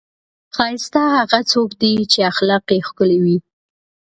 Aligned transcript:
ښایسته 0.55 1.01
هغه 1.17 1.39
څوک 1.51 1.69
دی، 1.81 1.93
چې 2.11 2.19
اخلاق 2.31 2.65
یې 2.75 2.85
ښکلي 2.87 3.19
وي. 3.23 3.37